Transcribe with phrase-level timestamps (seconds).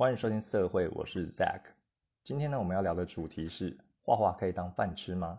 [0.00, 1.60] 欢迎收听社会，我是 Zack。
[2.24, 5.38] 今天呢，我们要聊的主题是画画可以当饭吃吗？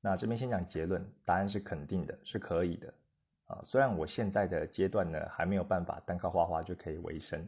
[0.00, 2.92] 那这边先讲结论，答案是肯定的，是可以的。
[3.46, 7.46] 啊，虽然我现在的阶段呢，还没有办法单靠画画就可以维生，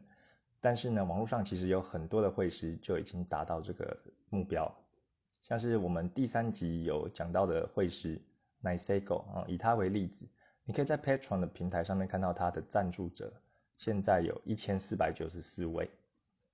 [0.61, 3.99] 但是呢，网络上其实有很多的绘师就已经达到这个
[4.31, 4.73] 目标。
[5.43, 8.23] 像是我们第三集有讲到的绘师
[8.63, 10.25] Niseko 啊，以他为例子，
[10.63, 13.33] 你可以在 Patron 的平台上面看到他的赞助者，
[13.77, 15.91] 现在有一千四百九十四位。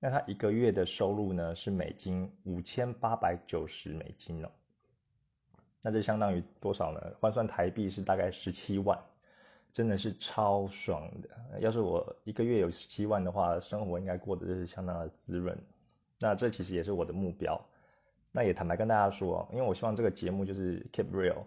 [0.03, 4.49] 那他一个月的收入呢是美金五千八百九十美金哦，
[5.83, 6.99] 那这相当于多少呢？
[7.19, 8.99] 换算台币是大概十七万，
[9.71, 11.59] 真的是超爽的。
[11.59, 15.55] 要是我一个月有十七万的话，生活应该过得就是相当的滋润。
[16.19, 17.63] 那这其实也是我的目标。
[18.31, 21.43] 那也坦白跟大家说，因为我希望这个节目就是 keep real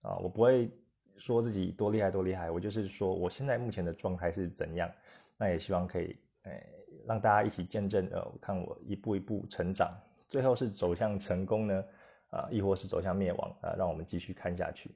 [0.00, 0.70] 啊，我不会
[1.18, 4.90] 说自己多厉害多厉害，我就是说我现在目前的状态是怎样。
[5.36, 6.74] 那也希望可以诶。
[7.06, 9.90] 让大家一起见证，呃，看我一步一步成长，
[10.28, 11.84] 最后是走向成功呢，
[12.30, 13.74] 啊，亦或是走向灭亡啊？
[13.76, 14.94] 让我们继续看下去。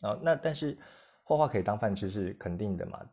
[0.00, 0.76] 啊，那但是
[1.22, 3.06] 画画可以当饭吃是肯定的嘛？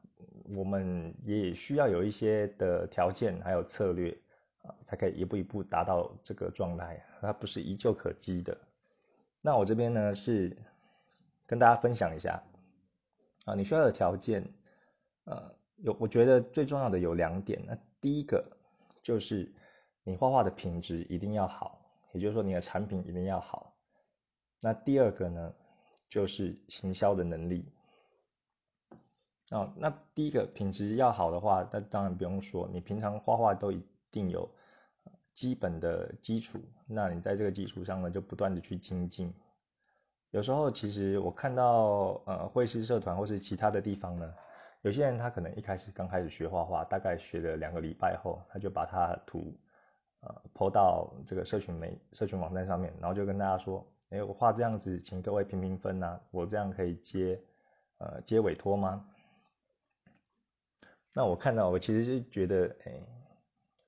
[0.55, 4.17] 我们也需要有一些的条件还有策略
[4.63, 8.57] 啊，才可以一步一步达到这个状态，它不是一蹴可及的。
[9.41, 10.55] 那我这边呢是
[11.45, 12.41] 跟大家分享一下
[13.45, 14.47] 啊，你需要的条件，
[15.25, 15.53] 呃。
[15.77, 17.61] 有，我觉得最重要的有两点。
[17.65, 18.45] 那第一个
[19.01, 19.51] 就是
[20.03, 21.81] 你画画的品质一定要好，
[22.13, 23.75] 也就是说你的产品一定要好。
[24.61, 25.53] 那第二个呢，
[26.07, 27.71] 就是行销的能力。
[29.51, 34.49] 哦，那第一个品质要好的话，那当然不用说，你平常画画都一定有
[35.33, 36.59] 基本的基础。
[36.87, 39.33] 那你在这个基础上呢，就不断的去精进。
[40.31, 44.33] 有时候其实我看到呃绘师社团或是其他的地方呢。
[44.83, 49.57] 有些人他可能一开始刚开始学画画，大概学了两个礼拜后，他就把他图，
[50.19, 57.41] 呃，抛到这个社群媒社群网站上面，然后就跟大家说：“哎，我画这样子，请各位评评分呐，我这样可以接，
[57.99, 59.09] 呃，接委托吗？”
[61.15, 62.91] 那我看到，我其实是觉得，哎，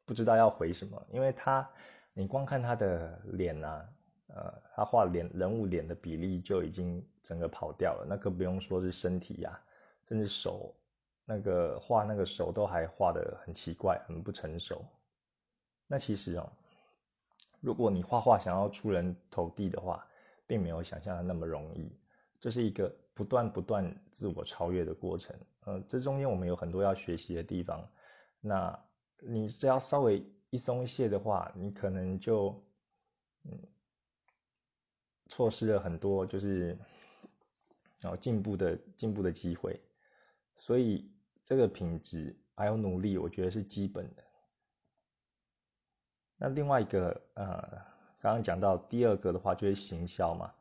[0.06, 1.69] 不知道要回什么，因为他，
[2.13, 3.85] 你光看他的脸呐，
[4.27, 9.59] 呃，他画脸人物脸的比例就已经整个跑掉了，那更不用说是身体呀，
[10.07, 10.73] 甚至手。
[11.28, 14.86] 那个画那个手都还画的很奇怪，很不成熟。
[15.88, 16.52] 那其实哦，
[17.62, 20.08] 如果你画画想要出人头地的话，
[20.46, 21.91] 并没有想象的那么容易。
[22.40, 25.36] 这是一个不断不断自我超越的过程。
[25.62, 27.88] 呃，这中间我们有很多要学习的地方。
[28.40, 28.80] 那
[29.19, 32.63] 你只要稍微一松懈的话，你可能就
[33.46, 33.59] 嗯
[35.30, 36.78] 错失了很多就是
[38.03, 39.81] 哦进步的进步的机会。
[40.57, 41.12] 所以。
[41.45, 44.23] 这个品质还有努力，我觉得是基本的。
[46.38, 47.61] 那另外一个，呃，
[48.19, 50.51] 刚刚讲到第二个的话，就是行销嘛。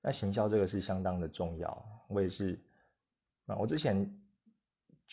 [0.00, 2.04] 那行销这个是相当的重要。
[2.08, 2.60] 我也是，
[3.46, 4.20] 啊，我之前，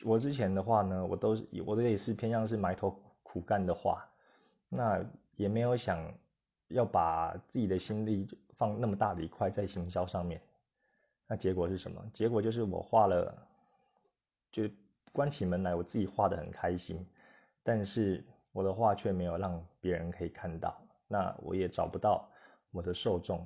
[0.04, 2.90] 我之前的话呢，我都是，我的也是偏向是埋头
[3.22, 4.10] 苦干的话，
[4.68, 5.00] 那
[5.36, 6.12] 也没有想
[6.70, 10.42] 要把自己的心力放那么大的一块在行销上面。
[11.28, 12.04] 那结果是什么？
[12.12, 13.48] 结果就是我花了，
[14.52, 14.68] 就。
[15.12, 17.06] 关起门来，我自己画的很开心，
[17.64, 20.76] 但是我的画却没有让别人可以看到，
[21.08, 22.30] 那我也找不到
[22.72, 23.46] 我的受众，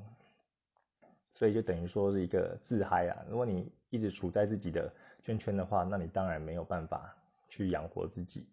[1.34, 3.26] 所以就等于说是一个自嗨啊。
[3.30, 7.16] 如果你一直处在自己的圈圈的话，那你当然没有办法
[7.50, 8.48] 去养活自己。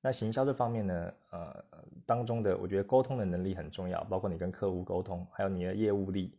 [0.00, 1.64] 那行销这方面呢，呃，
[2.04, 6.38] 当中的我觉得沟通的能力很重要，包括你跟客户沟通，还有你的业务力。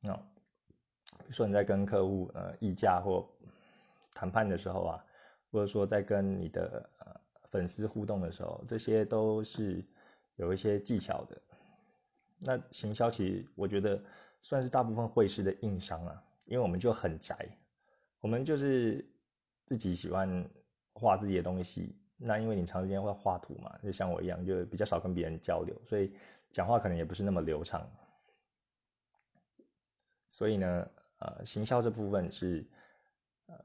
[0.00, 3.28] 那比如说你在跟客户呃议价或
[4.12, 5.04] 谈判的时候啊。
[5.52, 6.88] 或者说在跟你的
[7.50, 9.84] 粉丝互动的时候，这些都是
[10.36, 11.42] 有一些技巧的。
[12.38, 14.02] 那行销其实我觉得
[14.40, 17.36] 算是大部分会师的硬伤啊，因为我们就很宅，
[18.20, 19.06] 我们就是
[19.66, 20.42] 自己喜欢
[20.94, 21.94] 画自己的东西。
[22.16, 26.14] 那因为你长时间会画图嘛，就像我一样，就比较少跟别人交流，所以
[26.50, 27.86] 讲话可能也不是那么流畅。
[30.30, 32.64] 所以呢，呃，行销这部分是。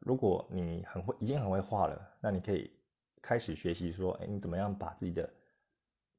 [0.01, 2.71] 如果你很会，已经很会画了，那你可以
[3.21, 5.29] 开始学习说，哎，你怎么样把自己的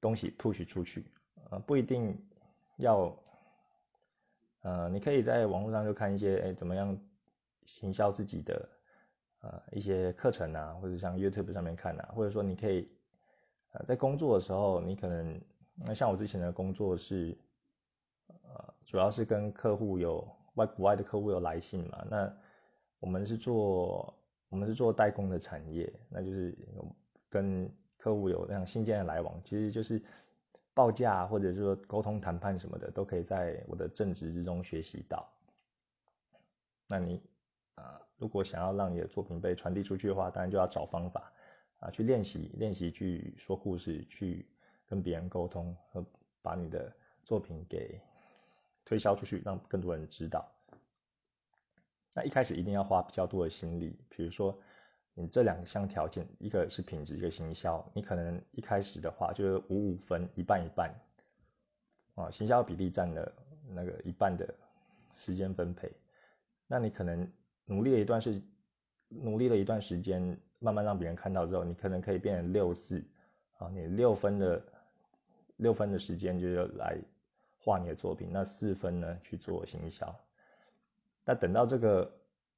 [0.00, 1.05] 东西 push 出去？
[1.50, 2.16] 呃，不一定
[2.76, 3.14] 要，
[4.62, 6.99] 呃，你可以在网络上就看一些，哎，怎么样
[7.64, 8.69] 行销自己的，
[9.40, 12.90] 呃，一些课程啊，或者像 YouTube 上面看啊，或者说你可以，
[13.72, 15.40] 呃，在工作的时候，你可能，
[15.75, 17.37] 那像我之前的工作是，
[18.26, 22.37] 呃，主要是跟客户有外国外的客户有来信嘛，那。
[23.00, 24.14] 我们是做
[24.48, 26.56] 我们是做代工的产业，那就是
[27.28, 30.02] 跟客户有那样信件的来往，其实就是
[30.72, 35.28] 报价或者是说沟通谈判什么的，都可以在我的正职之中学习到。
[36.88, 37.22] 那你
[37.74, 41.32] 啊，如果想要让你的作品被传递出去的话，当然就要找方法
[41.80, 44.48] 啊，去练习练习去说故事，去
[44.86, 46.04] 跟别人沟通，和
[46.40, 46.90] 把你的
[47.24, 48.00] 作品给
[48.84, 50.50] 推销出去，让更多人知道。
[52.19, 54.59] 那一开始一定要花比较多的心力，比如说。
[55.20, 57.85] 你这两项条件，一个是品质，一个行销。
[57.93, 60.94] 你可能一开始的话就是五五分，一半一半，
[62.15, 63.32] 啊，行销比例占了
[63.75, 64.55] 那个一半的
[65.17, 65.91] 时间分配。
[66.69, 67.29] 那你可能
[67.65, 68.41] 努力了一段是
[69.09, 73.05] 努力了一段时间，慢慢让别人看到之后，你可能可以变成六四，
[73.56, 74.62] 啊，你六分的
[75.56, 76.97] 六分的时间就要来
[77.59, 80.15] 画你的作品，那四分呢去做行销。
[81.28, 82.10] 那等到这个。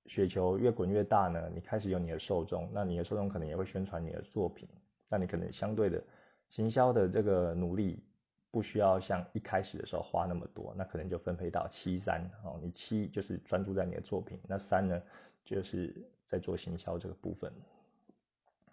[0.06, 4.66] 雪球越滚越大呢，你开始有你的受众，那你的受众可能也会宣传你的作品，
[5.08, 6.02] 那你可能相对的
[6.48, 8.02] 行销的这个努力
[8.50, 15.00] 不需要像一开始的时候花那么多，那可能就分配到七三哦，你七就是专注在你的作品，那三呢
[15.44, 15.94] 就是
[16.24, 17.52] 在做行销这个部分，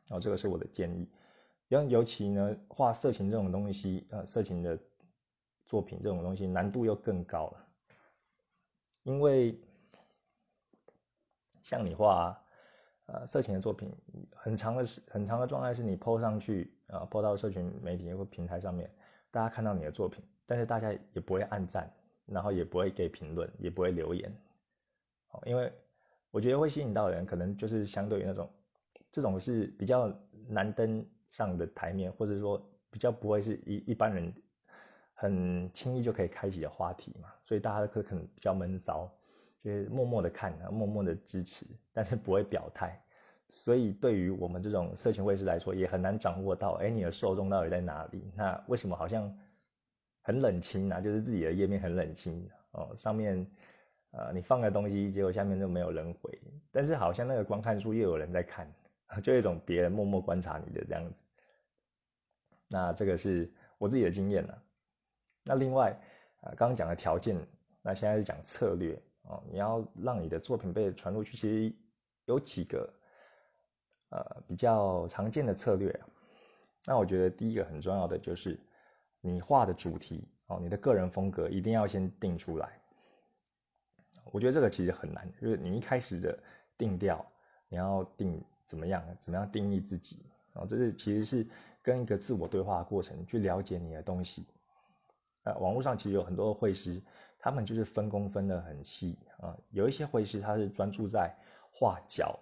[0.09, 1.07] 哦，这个是我的建议，
[1.67, 4.79] 尤尤其呢画色情这种东西，呃，色情的
[5.65, 7.67] 作品这种东西难度又更高了，
[9.03, 9.59] 因为。
[11.67, 12.41] 像你画，
[13.07, 13.93] 呃，色情的作品，
[14.33, 18.89] 很长的时很长的状态是你 PO 上去，啊，PO 到社群媒体或平台上面，
[19.31, 21.93] 大家看到你的作品，但是大家也不会按赞，
[22.25, 24.33] 然后也不会给评论，也不会留言，
[25.31, 25.69] 哦，因为
[26.31, 28.49] 我觉得会吸引到的人，可能就是相对于那种，
[29.11, 30.09] 这种是比较
[30.47, 34.33] 难登上的台面，或者说比较不会是一一般人
[35.13, 39.13] 很轻易就可以开启的话题嘛，所以大家可可能比较闷骚。
[39.67, 42.97] 就是默默的看，默默的支持，但是不会表态。
[43.51, 48.31] 所以对于我们这种色情卫士来说，也很难掌握到，哎，你的受众到底在哪里？
[48.33, 49.37] 那为什么好像
[50.21, 51.01] 很冷清呢？
[51.01, 53.45] 就是自己的页面很冷清哦，上面
[54.11, 56.39] 呃你放个东西，结果下面都没有人回，
[56.71, 58.73] 但是好像那个观看数又有人在看，
[59.21, 61.21] 就一种别人默默观察你的这样子。
[62.69, 64.63] 那这个是我自己的经验了。
[65.43, 65.93] 那另外
[66.39, 67.35] 啊，刚刚讲的条件，
[67.81, 68.97] 那现在是讲策略。
[69.29, 71.75] 哦，你要让你的作品被传出去，其实
[72.25, 72.93] 有几个
[74.09, 75.93] 呃比较常见的策略。
[76.85, 78.57] 那我觉得第一个很重要的就是
[79.19, 82.79] 你画的主题哦，你的个人风格一定要先定出来。
[84.31, 86.37] 我觉得这个其实很难，就是你一开始的
[86.77, 87.25] 定调，
[87.67, 91.45] 你要定怎么样，怎么样定义自己哦，这是其实是
[91.81, 94.45] 跟一个自我对话的过程，去了解你的东西。
[95.43, 97.01] 呃，网络上其实有很多绘师。
[97.47, 101.33] 他们就是分工分得很细啊，有一些绘师他是专注在
[101.71, 102.37] 画脚，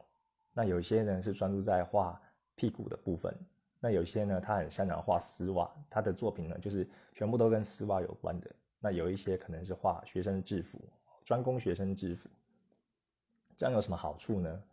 [0.52, 2.19] 那有些呢是专注在画
[2.56, 3.31] 屁股的部分，
[3.80, 8.50] 那有些呢他很擅长画丝袜，他的作品呢就是全部都跟丝袜有关的。
[8.80, 10.81] 那有一些可能是画学生制服，
[11.24, 12.28] 专攻学生制服，
[13.56, 14.63] 这样有什么好处呢？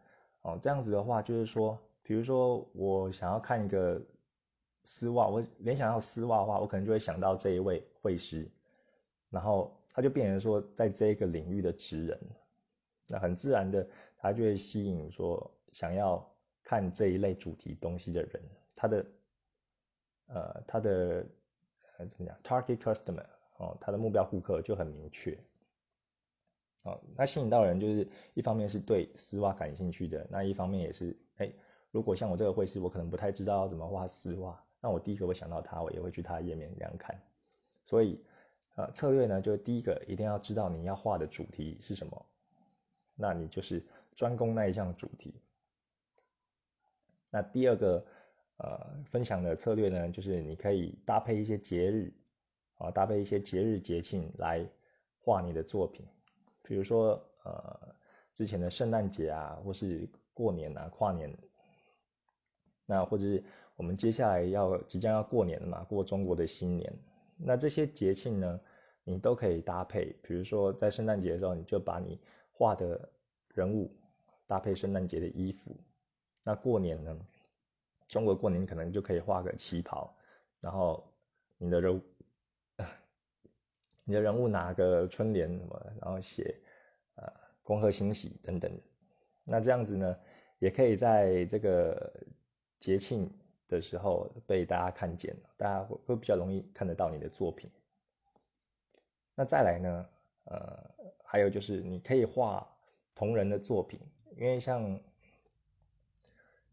[0.40, 4.00] 哦，这样子的话就是说，比如说我想要看一个
[4.84, 8.50] 丝袜，我联想到丝袜的话，我可能就会想到这一位绘师，
[9.28, 9.76] 然后。
[9.94, 12.18] 他就变成说，在这个领域的职人，
[13.08, 13.86] 那很自然的，
[14.16, 16.26] 他就会吸引说想要
[16.64, 18.42] 看这一类主题东西的人，
[18.74, 19.06] 他的，
[20.28, 21.26] 呃，他的
[21.98, 23.26] 呃怎么讲，target customer
[23.58, 25.38] 哦，他的目标顾客就很明确，
[26.84, 31.52] 哦，那吸引到人就是一方面是对丝袜感兴趣的，那一方面也是，哎，
[31.90, 37.20] 如果像我这个会师，我可能不太知道怎么画丝袜，那我第一个会想到他，我也会去他的页面这样看，
[37.84, 38.18] 所以。
[38.74, 42.26] 呃，策略呢，就第一个一定要知道你要画的主题是什么，
[43.14, 45.34] 那你就是专攻那一项主题。
[47.28, 48.02] 那第二个
[48.56, 52.10] 呃分享的策略呢，就是你可以搭配一些节日
[52.78, 54.66] 啊，搭配一些节日节庆来
[55.20, 56.06] 画你的作品，
[56.62, 57.94] 比如说呃
[58.32, 61.30] 之前的圣诞节啊，或是过年啊，跨年，
[62.86, 63.44] 那或者是
[63.76, 66.90] 我们接下来要即将要过年了嘛，过中国的新年。
[67.44, 68.60] 那这些节庆呢，
[69.04, 70.16] 你都可以搭配。
[70.22, 72.20] 比如说，在圣诞节的时候，你就把你
[72.52, 73.10] 画的
[73.48, 73.94] 人物
[74.46, 75.76] 搭配圣诞节的衣服。
[76.42, 77.16] 那过年呢，
[78.08, 80.16] 中国过年可能就可以画个旗袍，
[80.60, 81.12] 然后
[81.58, 82.02] 你的人物，
[84.04, 86.54] 你的人物拿个春联什么，然后写
[87.16, 87.32] 呃
[87.62, 88.70] 恭贺新喜等等。
[89.44, 90.16] 那这样子呢，
[90.58, 92.12] 也可以在这个
[92.78, 93.30] 节庆。
[93.72, 97.70] 的时候被大家看见，大家会会比较容易看得到你的作品。
[99.34, 100.06] 那再来呢？
[100.44, 100.90] 呃，
[101.24, 102.68] 还有就是你可以画
[103.14, 103.98] 同人的作品，
[104.36, 105.00] 因为像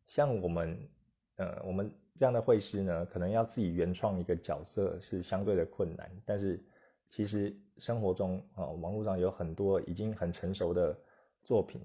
[0.08, 0.89] 像我们
[1.38, 6.60] 呃我们这样的绘师呢，可能要自己原创一个角色是相对的困难，但是
[7.08, 10.98] 其实生活中啊，网络上有很多已经很成熟的
[11.44, 11.79] 作品，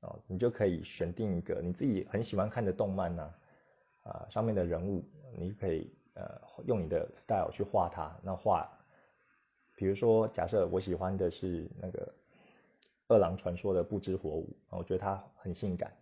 [0.00, 3.34] 哦，你就可以选定一个你自己很喜欢看的动漫呢，
[4.28, 5.04] 上面的人物，
[5.36, 8.68] 你可以呃用你的 style 去画它，那画，
[9.74, 12.14] 比如说假设我喜欢的是那个
[13.08, 15.92] 二郎传说的不知火舞，我觉得他很性感，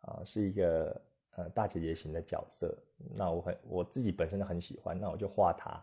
[0.00, 1.00] 啊，是一个。
[1.36, 2.76] 呃，大姐姐型的角色，
[3.16, 5.80] 那我很我自己本身很喜欢，那我就画他。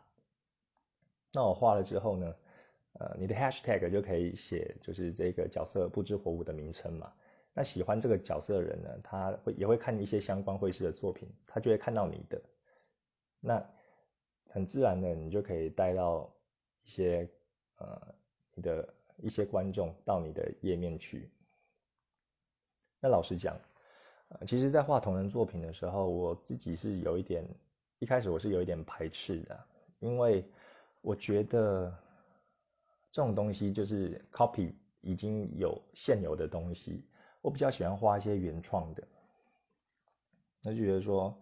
[1.31, 2.35] 那我画了之后呢，
[2.99, 7.13] 呃，你的 hashtag 就可以写就是这个角色不知火舞的名称嘛。
[7.57, 12.39] 那喜欢这个角色的人呢，他会也会看一些相关绘师的作品，他就会看到你的。
[13.39, 13.67] 那
[14.49, 16.31] 很自然的，你就可以带到
[16.83, 17.27] 一些
[17.77, 18.15] 呃
[18.53, 21.31] 你的一些观众到你的页面去。
[22.99, 23.59] 那老实讲。
[24.29, 27.43] 呃，其实，在画同人作品的时候，我自己是有一点，
[27.97, 29.65] 一开始我是有一点排斥的，
[29.97, 30.45] 因为
[31.01, 31.91] 我觉得
[33.09, 37.03] 这种东西就是 copy 已经有现有的东西，
[37.47, 39.07] 我比较喜欢画一些原创的，
[40.61, 41.33] 那就觉得说，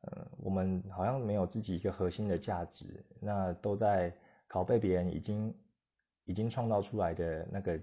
[0.00, 4.12] 嗯，我们好像没有自己一个核心的价值，那都在
[4.48, 5.54] 拷贝别人已经
[6.24, 7.80] 已经创造出来的那个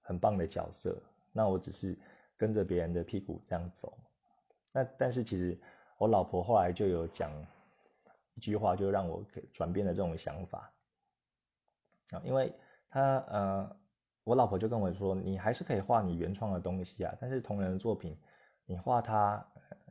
[0.00, 0.96] 很棒的角色，
[1.32, 1.98] 那我只是。
[2.36, 3.98] 跟着别人的屁股这样走，
[4.72, 5.60] 那但是其实
[5.98, 7.30] 我老婆后来就有讲
[8.32, 9.22] 一句话，就让我
[9.52, 10.72] 转变了这种想法
[12.12, 12.50] 啊，因为
[12.88, 13.76] 她呃，
[14.24, 18.16] 我老婆就跟我说，你还是可以画你原创的东西啊，但是同人的作品，
[18.64, 19.46] 你画它，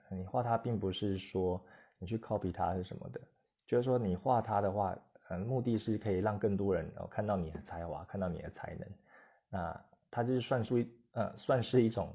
[0.09, 1.63] 你画它并不是说
[1.97, 3.21] 你去 copy 它是什么的，
[3.65, 4.97] 就是说你画它的话，
[5.29, 8.89] 嗯，目的是可以让更多人看到你的才华，看到你的才能，
[9.49, 12.13] 那它就是算出一呃，算是一种。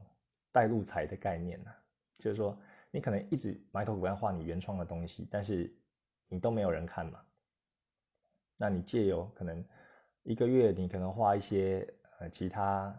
[0.55, 1.71] 带路财的概念呢，
[2.17, 2.57] 就是说
[2.93, 5.69] 你可能一直埋头苦干画你原创的东西，但是
[6.29, 7.21] 你都没有人看嘛。
[8.57, 9.65] 那你借由可能
[10.23, 11.93] 一个月，你可能画一些
[12.29, 12.95] 其他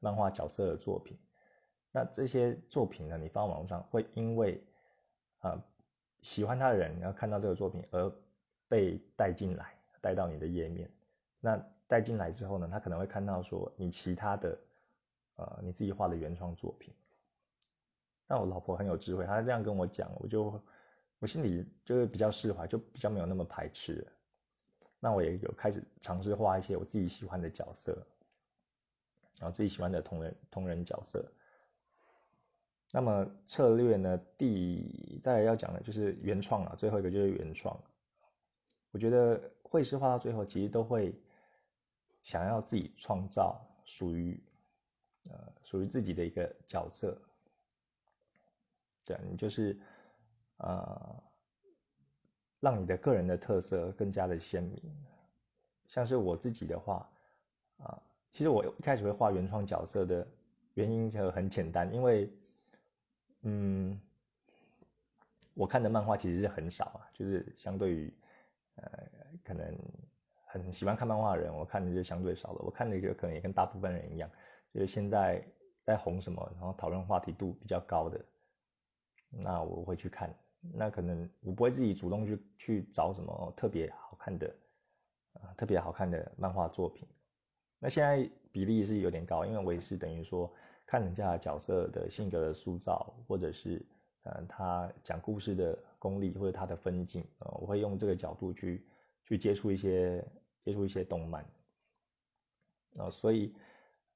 [0.00, 1.18] 漫画角色的作品，
[1.92, 4.62] 那这些作品呢，你放网络上会因为
[5.38, 5.62] 啊
[6.22, 8.12] 喜欢他的人然后看到这个作品而
[8.68, 10.90] 被带进来，带到你的页面。
[11.40, 14.58] 那带进来之后呢，他可能会看到说你其他的。
[15.38, 16.94] 呃，你自己画的原创作品，
[18.26, 20.58] 那我老婆很有智慧，她这样跟我讲，我就
[21.18, 24.02] 我心里就是比较释怀，就比较没有那么排斥。
[24.98, 28.02] 那我也有开始尝试画一些我自己喜欢的角色，
[29.40, 31.24] 然后自己喜欢的同人同人角色。
[32.92, 34.16] 那么策略呢？
[34.38, 37.78] 第再要讲的就是原创了，最后一个就是原创。
[38.90, 41.14] 我觉得绘师画到最后，其实都会
[42.22, 44.42] 想要自己创造属于。
[45.28, 47.20] 呃，属于自己的一个角色，
[49.04, 49.76] 对你就是
[50.58, 51.20] 呃，
[52.60, 54.80] 让你的个人的特色更加的鲜明。
[55.88, 57.10] 像是我自己的话，
[57.78, 60.26] 啊，其实我一开始会画原创角色的
[60.74, 62.30] 原因就很简单，因为，
[63.42, 63.98] 嗯，
[65.54, 68.14] 我看的漫画其实是很少啊，就是相对于
[68.76, 69.02] 呃，
[69.42, 69.74] 可能
[70.46, 72.62] 很喜欢看漫画的人，我看的就相对少了。
[72.62, 74.30] 我看的一个可能也跟大部分人一样。
[74.74, 75.42] 就是现在
[75.82, 78.22] 在红什么，然后讨论话题度比较高的，
[79.30, 80.34] 那我会去看。
[80.74, 84.54] 那可能我不会自己主动去去找什么特别好看的，
[85.34, 87.08] 啊，特别好看的漫画作品。
[87.78, 90.52] 那现在比例是有点高，因为我也是等于说
[90.86, 93.84] 看人家角色的性格的塑造，或者是
[94.22, 98.86] 嗯他讲故事的功力或者他的分镜啊，我会用这个角度去
[99.24, 100.26] 去接触一些
[100.64, 101.44] 接触一些动漫
[102.98, 103.54] 啊，所以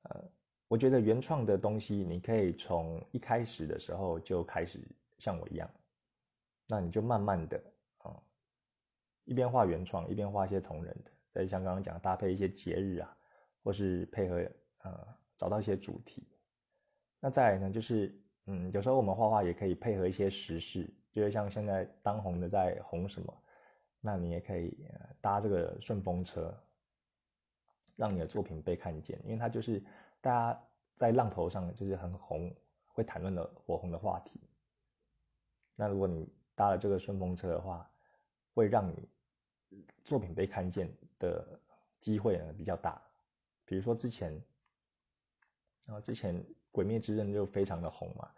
[0.03, 0.23] 呃。
[0.71, 4.79] 我觉得原创的东西，你可以从一开始的时候就开始
[5.19, 5.69] 像我一样，
[6.69, 7.61] 那你就慢慢的
[7.99, 8.23] 啊，
[9.25, 13.19] 一边画原创，一边画一些同人的，再像刚刚讲搭配一些节日啊，
[13.63, 14.37] 或是配合
[14.83, 16.27] 呃找到一些主题。
[17.21, 18.15] 那再来呢，就是
[18.47, 23.43] 嗯，有时候我们画画也可以配合一些时事，就是像现在当红的在红什么，
[24.01, 24.87] 那你也可以
[25.21, 26.53] 搭这个顺风车，
[27.97, 29.83] 让你的作品被看见，因为它就是。
[30.23, 30.63] 大家
[30.97, 32.55] 在浪头上就是很红，
[32.89, 34.39] 会谈论的火红的话题。
[35.77, 37.91] 那如果你搭了这个顺风车的话，
[38.53, 39.09] 会让你
[40.05, 41.59] 作品被看见的
[42.01, 43.01] 机会呢比较大。
[43.71, 44.33] 比如说之前，
[45.87, 46.35] 然后之前
[46.73, 48.29] 《鬼灭之刃》就非常的红嘛，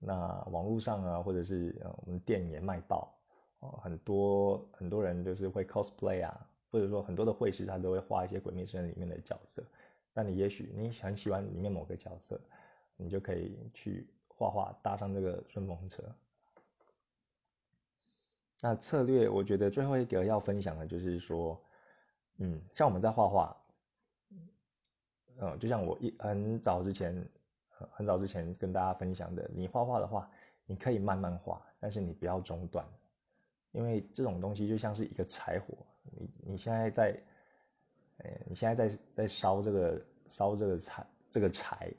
[0.00, 0.16] 那
[0.50, 3.16] 网络上啊，或者是我们电影也卖爆
[3.60, 9.62] 哦，很多很多人就是会 cosplay 啊，或者说很多的会师他都会画一些《鬼灭之刃》里面的角色。
[10.12, 12.40] 那你也许你很喜欢里面某个角色，
[12.96, 16.02] 你就可以去画画，搭上这个顺风车。
[18.60, 21.62] 那策略，我觉得最后一个要分享的就是说，
[22.38, 23.56] 嗯，像我们在画画，
[25.40, 27.28] 嗯，就像我一很早之前，
[27.90, 30.30] 很早之前跟大家分享的，你画画的话，
[30.66, 32.86] 你可以慢慢画，但是你不要中断，
[33.72, 35.74] 因为这种东西就像是一个柴火，
[36.12, 37.20] 你你现在在，
[38.18, 41.92] 呃，你现在在在烧这个烧这个柴这个柴，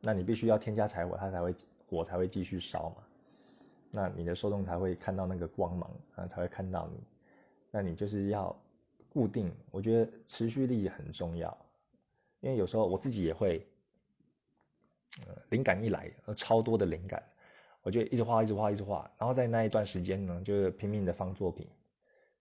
[0.00, 1.54] 那你必须要添加柴火，它才会
[1.88, 2.96] 火才会继续烧嘛。
[3.92, 6.98] 那你的受众才会看到那个光芒啊，才会看到你。
[7.70, 8.54] 那你就是要
[9.12, 11.54] 固定，我觉得持续力很重要。
[12.40, 13.66] 因为有时候我自己也会，
[15.26, 17.22] 呃，灵感一来，超多的灵感，
[17.82, 19.10] 我就一直画，一直画，一直画。
[19.18, 21.68] 然后在那一段时间呢，就是拼命的放作品。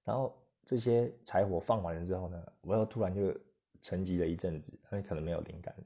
[0.06, 0.34] 然后
[0.66, 3.38] 这些柴火放完了之后呢，我又突然就
[3.82, 5.84] 沉寂了一阵子，那可能没有灵感了，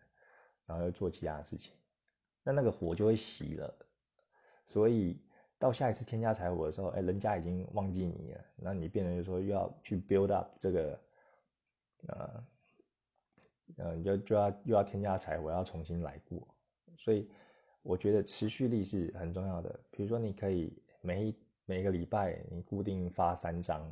[0.68, 1.74] 然后又做其他的事情，
[2.44, 3.76] 那那个火就会熄了。
[4.66, 5.20] 所以。
[5.66, 11.00] 到下一次添加柴火的时候，哎，人家已经忘记你了，那你变成就说又要去 build up 这个，
[12.06, 12.44] 呃，
[13.78, 16.48] 呃，你就就要又要添加柴火，要重新来过。
[16.98, 17.28] 所以
[17.82, 19.80] 我觉得持续力是很重要的。
[19.90, 23.92] 比如说，你可以每一每个礼拜你固定发三张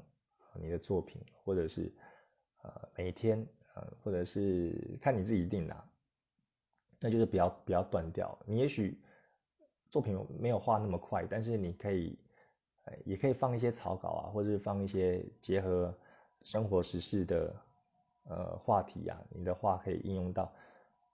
[0.54, 1.92] 你的作品，或者是
[2.62, 5.84] 呃每天呃，或者是看你自己定的，
[7.00, 8.38] 那就是不要不要断掉。
[8.46, 9.02] 你也许。
[9.94, 12.18] 作品没有画那么快，但是你可以，
[13.06, 15.96] 也可以放一些草稿啊，或者是放一些结合
[16.42, 17.56] 生活时事的
[18.24, 20.52] 呃话题啊，你的画可以应用到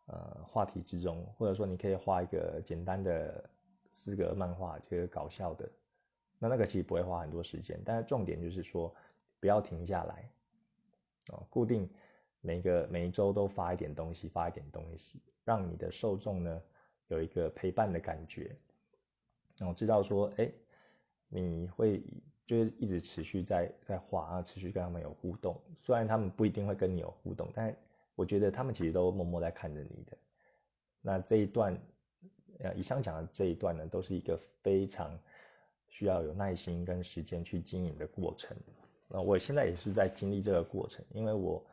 [0.05, 3.49] 呃话题之中，或者说你可以画一个简单的
[3.91, 5.69] 四格漫画，就是搞笑的，
[6.39, 8.95] 那那个其实不会花很多时间，但是重点就是说
[9.41, 10.31] 不要停下来，
[11.33, 11.89] 哦，固定
[12.39, 16.61] 每个每一周都发一点东西，发一点东西，让你的受众呢
[17.09, 18.55] 有一个陪伴的感觉。
[19.67, 20.49] 我知道说，哎，
[21.27, 22.01] 你会
[22.45, 25.59] 就是一直持续在在画啊，持续跟他们有互动。
[25.75, 27.75] 虽然他们不一定会跟你有互动，但
[28.15, 30.17] 我觉得他们其实都默默在看着你的。
[31.01, 31.77] 那这一段，
[32.59, 35.19] 呃，以上讲的这一段呢，都是一个非常
[35.87, 38.55] 需要有耐心跟时间去经营的过程。
[39.09, 41.65] 那我现在也是在经历这个过程，因为我，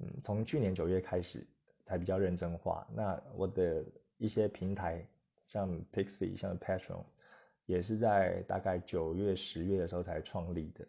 [0.00, 1.46] 嗯，从去年九月开始
[1.84, 2.86] 才比较认真画。
[2.94, 3.84] 那我的
[4.18, 5.06] 一些平台。
[5.48, 7.04] 像 Pixie，像 Patron，
[7.66, 10.86] 也是在大概九月、十月的时候才创立的，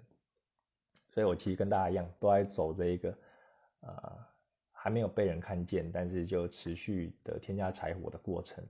[1.10, 3.18] 所以我其实跟大家一样，都在走这一个，
[3.82, 4.18] 呃，
[4.72, 8.64] 还没有被人看见，但是就持续的添加柴火的过程。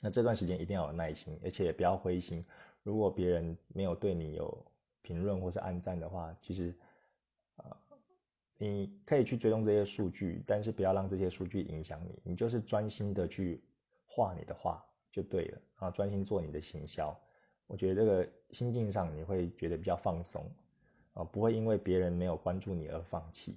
[0.00, 2.44] 那这段时间一定要有耐心，而且不要灰心。
[2.82, 4.66] 如果别人没有对你有
[5.02, 6.74] 评论或是按赞的话，其实，
[7.56, 7.76] 呃，
[8.56, 13.62] 你可以去追踪这些数据，但是不要让这些数据影响你，你就是专心的去。
[14.12, 17.18] 画你的画就对了啊，专心做你的行销，
[17.66, 20.50] 我觉得这个心境上你会觉得比较放松
[21.14, 23.56] 啊，不会因为别人没有关注你而放弃。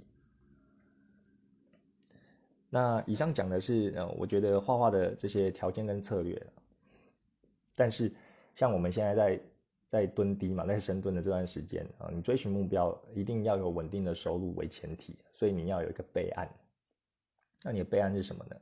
[2.69, 6.41] 那以上讲的是呃，我觉得画画的这些条件跟策略，
[7.75, 8.11] 但是
[8.55, 9.41] 像我们现在在
[9.87, 16.49] 在蹲低嘛，在深蹲的这段时间啊，你追寻目标一定要有稳定的收入为前提，所以你要有一个备案。
[17.63, 18.55] 那你的备案是什么呢？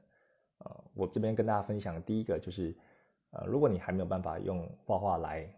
[0.63, 2.75] 呃，我这边跟大家分享第一个就是，
[3.31, 5.51] 呃，如果你还没有办法用画画来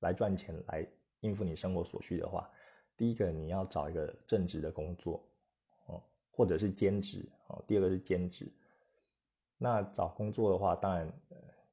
[0.00, 0.86] 来赚钱，来
[1.20, 2.50] 应付你生活所需的话，
[2.96, 5.24] 第一个你要找一个正职的工作，
[5.86, 8.52] 哦，或者是兼职，哦，第二个是兼职。
[9.56, 11.10] 那找工作的话，当然，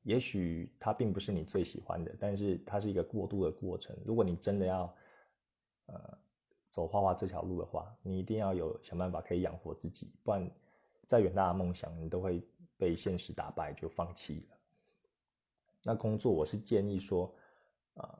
[0.03, 3.93] 也许它并不是你最喜欢的，但是它是一个过渡的过程。
[4.05, 4.95] 如果你真的要，
[5.87, 6.17] 呃，
[6.69, 10.49] 走画画这条路的话，你一定要有想办法可以养活自己，不然。
[11.12, 12.41] 再远大的梦想，你都会
[12.78, 14.58] 被现实打败，就放弃了。
[15.84, 17.30] 那工作，我是建议说，
[17.95, 18.17] 啊，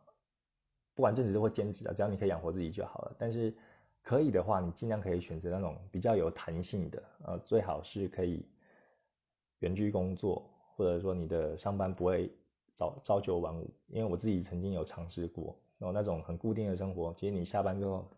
[0.94, 3.16] 不管正职或兼职啊，只要你可以养活自己就好了。
[3.18, 3.56] 但是
[4.04, 8.46] 可以的话，你尽量可以选择那种比较有弹性的，呃，最好是可以
[9.60, 12.30] 远距工作，或者说你的上班不会
[12.74, 13.74] 早朝九晚五。
[13.88, 18.12] 因为我自己曾经有尝试过，然后那种很固定的生活，其实你下班之后，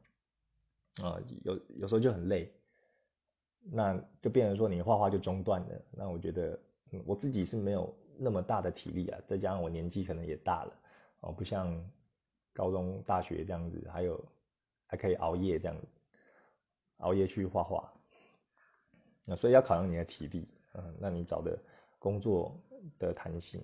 [1.04, 2.52] 啊，有有时候就很累。
[3.71, 5.82] 那就变成说你画画就中断了。
[5.91, 6.60] 那我觉得，
[7.06, 10.73] 我自己是没有那么大的体力啊，再加上我年纪可能也大了，
[11.21, 11.73] 哦，不像
[12.54, 14.23] 高中、大学这样子，还有
[14.86, 15.78] 还可以熬夜这样，
[16.97, 17.91] 熬夜去画画。
[19.26, 21.58] 那所以要考量你的体力，嗯，那你找的
[21.97, 22.60] 工作
[22.99, 23.63] 的弹性。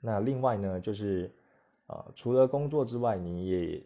[0.00, 1.30] 那另外呢，就是
[1.86, 3.84] 啊，除了工作之外，你也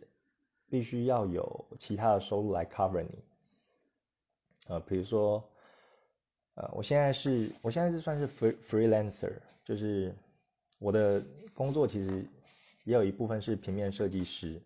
[0.68, 3.24] 必须要有其他的收入来 cover 你。
[4.72, 5.46] 呃，比如说，
[6.54, 10.14] 呃，我现在是，我现在是算是 free freelancer，就是
[10.78, 12.24] 我的工作其实
[12.84, 14.58] 也有一部分是平面设计师。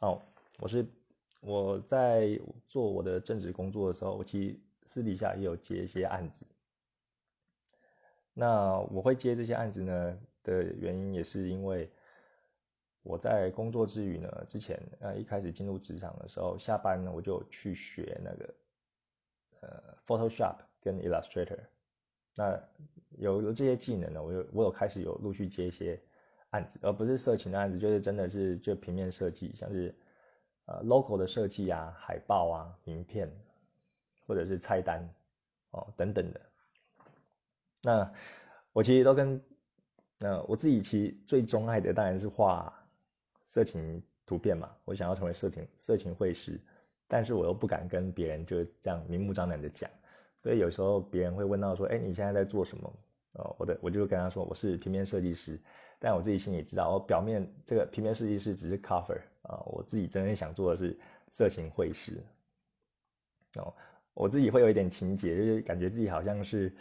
[0.00, 0.20] 哦，
[0.58, 0.84] 我是
[1.38, 6.44] 我在做我的正职工作的时候，我其实私底下也有接一些案子。
[8.34, 11.88] 那我会接这些案子呢的原因，也是因为
[13.04, 18.52] 我在工作之余呢，之前呃一开始进入职场的时候，下班呢我就去学那个
[19.66, 21.58] 呃 Photoshop 跟 Illustrator。
[22.36, 22.62] 那
[23.18, 26.00] 有了这些技能呢，我有我有开始有陆续接一些
[26.50, 29.94] 案子，而不是色情的案子，就是真的是就平面设计，像是
[30.66, 33.30] 呃 logo 的设计啊、海报啊、名片，
[34.26, 35.08] 或者是菜单
[35.70, 36.40] 哦等等的。
[37.82, 38.12] 那
[38.72, 39.42] 我其实都跟
[40.18, 42.72] 那我自己其实最钟爱的当然是画
[43.44, 46.60] 色情图片嘛，我想要成为色情色情绘师，
[47.08, 49.90] 但是我又不敢跟别人就是这样明目张胆的讲。
[50.42, 52.92] 所以有时候别人会问到说：“哎，你现在在做什么？”
[53.34, 55.60] 哦，我的我就跟他说：“我是平面设计师。”
[55.98, 60.98] 但我自己心里知道，我表面这个平面设计师只是 cover 啊，我自己真正想做的是
[61.30, 62.22] 色情绘师。
[63.58, 63.74] 哦，
[64.14, 66.74] 我自己会有一点情节，就是感觉自己好像是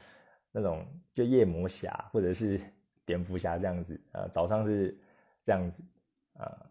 [0.51, 2.59] 那种就夜魔侠或者是
[3.05, 4.97] 蝙蝠侠这样子啊，早上是
[5.43, 5.81] 这样子
[6.33, 6.69] 啊，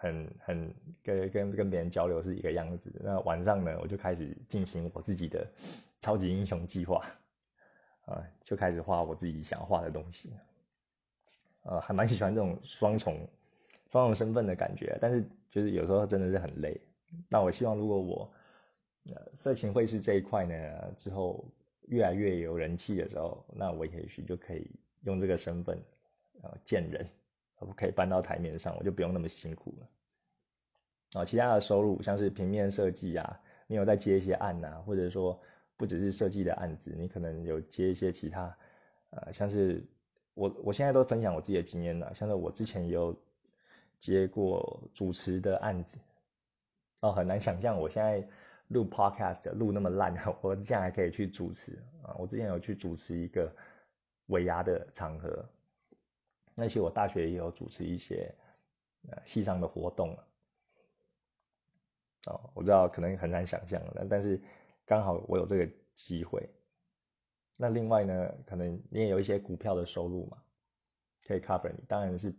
[0.00, 2.90] 很很跟跟跟别人交流是一个样子。
[3.04, 5.46] 那晚上呢，我就开始进行我自己的。
[6.02, 7.04] 超级英雄计划，
[8.06, 10.32] 啊，就开始画我自己想画的东西，
[11.64, 13.28] 呃，还蛮喜欢这种双重
[13.90, 16.80] 双重身份的感觉，但是就是有时候真的是很累。
[17.28, 18.32] 那我希望如果我
[19.14, 21.44] 呃色情绘师这一块呢之后
[21.88, 24.70] 越来越有人气的时候，那我也许就可以
[25.02, 25.78] 用这个身份
[26.40, 27.06] 呃见人，
[27.60, 31.20] 我可以搬到台面上，我就不用那么辛苦了。
[31.20, 35.40] 啊，其他的收入像是平面设计啊，你有在接一些案呐，或者说。
[35.76, 38.54] 不只是设计的案子，你可能有接一些其他，
[39.08, 39.82] 呃，像是
[40.34, 43.18] 我我现在都分享我自己的经验了，像是我之前也有
[43.98, 45.96] 接过主持的案子，
[47.00, 48.28] 哦，很难想象我现在
[48.68, 52.14] 录 podcast 录那么烂，我竟然还可以去主持啊！
[52.18, 53.50] 我之前有去主持一个
[54.26, 55.48] 尾牙的场合，
[56.60, 58.32] 那些我大学也有主持一些
[59.08, 60.16] 呃系上的活动
[62.26, 64.40] 哦，我知道可能很难想象了，但是。
[64.86, 66.50] 刚好我有这个机会，
[67.54, 70.42] 那另外呢，可能你也有一些股票的收入嘛，
[71.24, 71.78] 可以 cover 你。
[71.86, 72.34] 当然是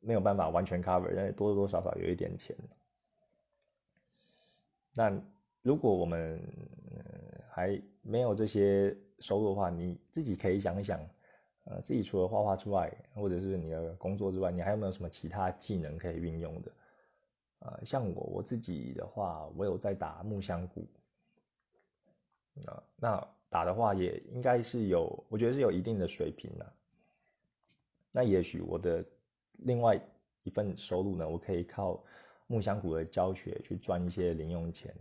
[0.00, 2.56] 没有办法完全 cover，但是多多少少有一点钱。
[4.94, 5.16] 那
[5.62, 6.42] 如果我们
[7.52, 11.00] 还没有这些收入的话，你自己可以想一想，
[11.70, 16.72] 呃，自己除了画画之外，或者是你的工作之外，你还有没有什么其他技能可以运用的？
[17.58, 20.86] 呃，像我我自己的话，我有在打木香鼓。
[22.64, 26.72] 啊，那打的话也应该是有，我觉得是有一定的水平的。
[28.12, 29.04] 那也许我的
[29.58, 30.00] 另外
[30.44, 32.02] 一份收入呢，我可以靠
[32.46, 34.94] 木香鼓的教学去赚一些零用钱。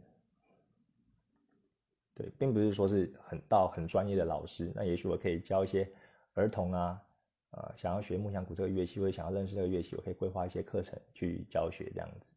[2.13, 5.89] 对，并不是说是很到很专业的老师，那也许我可以教一些
[6.37, 7.03] 儿童啊，
[7.49, 12.31] 呃，想要学木香鼓这个乐器，或者想要认识这个乐器，我可以规划一些课程去教学这样子。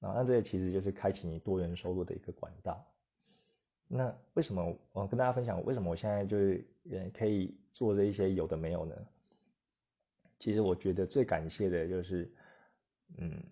[0.00, 2.84] 啊，那这个其实就是开启你多元收入的一个管道。
[3.86, 8.94] 那为什么我跟大家分享为什么我现在就是也可以做这一些有的没有呢？
[10.38, 12.32] 其实我觉得最感谢的就是，
[13.18, 13.42] 嗯，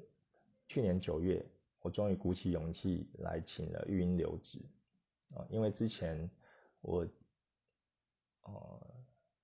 [0.69, 1.45] 去年九月
[1.81, 4.59] 我终于鼓起勇气来请了育婴留职
[5.35, 6.29] 啊，因为之前
[6.81, 7.07] 我
[8.43, 8.81] 哦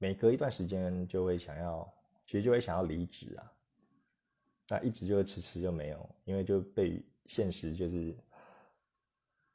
[0.05, 1.91] 每隔一段时间就会想要，
[2.27, 3.53] 其实就会想要离职啊，
[4.69, 8.15] 那一直就迟迟就没有，因为就被现实就是。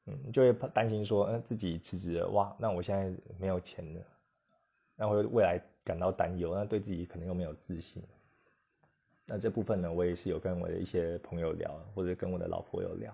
[0.05, 4.01] 嗯，就会担心说，嗯，自己辞职了，哇，那我现在没有钱了，
[4.95, 8.01] 那会未来感到担忧，那对自己可能又没有自信。
[9.27, 13.13] 那这部分呢，我也是有跟我的一些朋友聊，或者跟我的老婆有聊，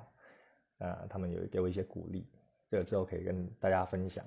[0.77, 2.25] 啊，他们有给我一些鼓励，
[2.69, 4.25] 这个之后可以跟大家分享。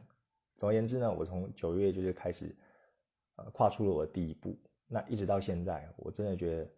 [0.59, 2.55] 总而言之呢，我从九月就是开始，
[3.39, 6.71] 呃，跨出了我的第一步，那一直到现在，我真的觉得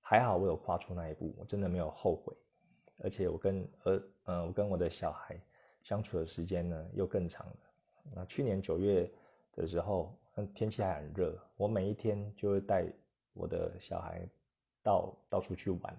[0.00, 2.34] 还好，我有跨出那一步，我真的没有后悔。
[2.98, 5.38] 而且我跟呃呃我跟我的小孩
[5.82, 7.56] 相处的时间呢又更长了。
[8.14, 9.10] 那去年九月
[9.52, 10.18] 的时候，
[10.54, 12.86] 天气还很热，我每一天就会带
[13.34, 14.26] 我的小孩
[14.82, 15.96] 到到处去玩。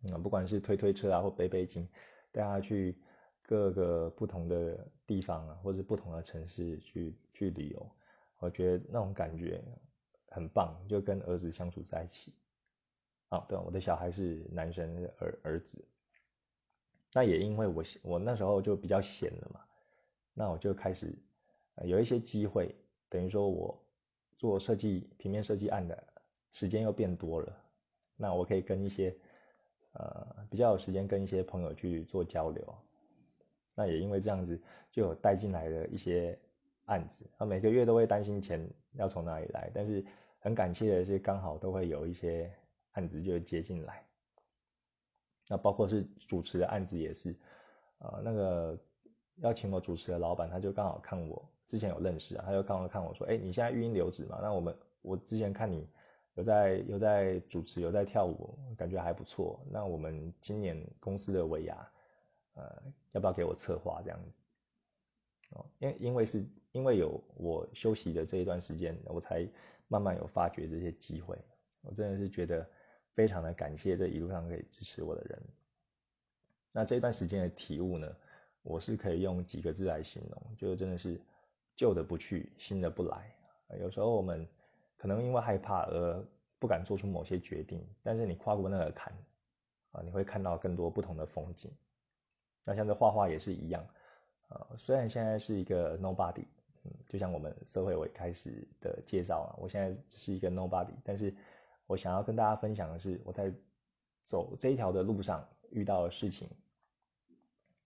[0.00, 1.86] 那不管是推推车啊，或背背巾，
[2.30, 2.96] 带他去
[3.42, 7.90] 各个不同的地方啊，或者不同的城市去去旅游，
[8.44, 9.58] 我觉得那种感觉
[10.28, 12.34] 很棒，就跟儿子相处在一起。
[13.30, 15.82] 啊，对，我的小孩是男生儿儿子，
[17.14, 19.60] 那也因为我我那时候就比较闲了嘛，
[20.34, 21.16] 那我就开始
[21.86, 22.74] 有一些机会，
[23.08, 23.82] 等于说我
[24.36, 26.06] 做设计平面设计案的
[26.52, 27.58] 时间又变多了，
[28.14, 29.16] 那我可以跟一些
[29.92, 32.78] 呃比较有时间跟一些朋友去做交流。
[33.74, 34.60] 那也因为这样子，
[34.92, 36.38] 就有带进来了一些
[36.86, 40.04] 案子，啊，每个月都会担心钱要从哪里来，但是
[40.38, 42.52] 很感谢的是，刚好都会有一些
[42.92, 44.04] 案子就会接进来。
[45.48, 47.34] 那包括是主持的案子也是，
[47.98, 48.78] 呃，那个
[49.36, 54.38] 邀请我主持的老板，他就刚好看我之前有认识啊，他就刚好看我说，哎，你现在育音留职嘛？
[54.42, 55.88] 那我们我之前看你
[56.34, 59.60] 有在有在主持，有在跳舞，感觉还不错。
[59.70, 61.90] 那我们今年公司的尾牙。
[62.56, 64.30] 呃，要不要给我策划这样子？
[65.56, 69.48] 哦，因因为是因为有我休息的这一段时间，我才
[69.86, 71.38] 慢慢有发掘这些机会。
[71.82, 72.68] 我真的是觉得
[73.12, 75.40] 非常的感谢这一路上可以支持我的人。
[76.72, 78.12] 那这一段时间的体悟呢，
[78.62, 81.20] 我是可以用几个字来形容，就真的是
[81.76, 83.32] 旧的不去，新的不来。
[83.78, 84.44] 有时候我们
[84.96, 86.26] 可能因为害怕而
[86.58, 89.12] 不敢做出某些决定，但是你跨过那个坎
[89.92, 91.70] 啊，你会看到更多不同的风景。
[92.64, 93.86] 那像这画画也是一样，
[94.48, 96.44] 呃，虽然现在是一个 nobody，
[97.08, 101.34] 就像我们社会我开始的介绍啊，我现在是一个 nobody，但是
[101.86, 103.52] 我想要跟大家分享的是，我在
[104.22, 106.48] 走这一条的路上遇到的事情，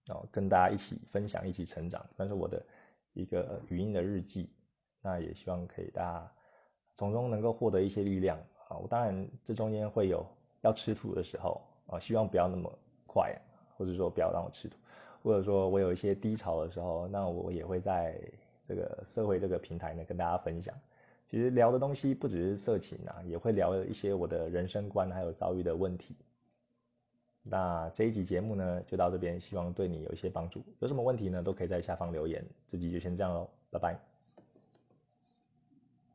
[0.07, 2.65] 然哦，跟大家一起分享，一起成长，算是我的
[3.13, 4.51] 一个语音的日记。
[5.03, 6.33] 那也希望可以大家
[6.95, 8.77] 从中能够获得一些力量啊。
[8.77, 10.27] 我当然这中间会有
[10.61, 12.73] 要吃土的时候啊，希望不要那么
[13.07, 13.37] 快。
[13.79, 14.77] 或者说不要让我吃土，
[15.23, 18.21] 或者说我有一些低潮的时候，那我也会在
[18.69, 20.75] 这个社会这个平台呢跟大家分享。
[21.31, 26.15] 其实聊的东西不只是色情啊，也会聊一些我的人生观还有遭遇的问题。
[27.43, 30.63] 那这一集节目呢就到这边，希望对你有一些帮助。
[30.81, 32.45] 有什么问题呢，都可以在下方留言。
[32.71, 34.08] 这集就先这样喽，拜拜。